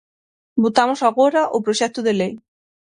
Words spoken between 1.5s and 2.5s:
o proxecto de lei.